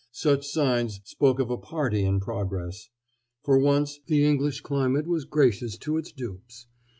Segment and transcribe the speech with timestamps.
[0.11, 2.89] Such signs spoke of a party in progress.
[3.43, 6.65] For once, the English climate was gracious to its dupes.